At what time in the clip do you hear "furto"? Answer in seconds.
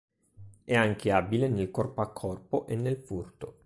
2.97-3.59